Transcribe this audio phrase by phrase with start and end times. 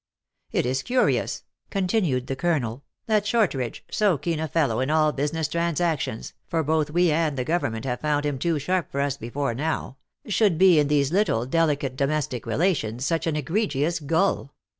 [0.51, 5.11] "It is curious," continued the colonel," that Short ridge, so keen a fellow in all
[5.11, 9.15] business transactions (for both we and the government have found him too sharp for us
[9.15, 14.55] before now), should be in these little delicate domestic relations such an egregious gull.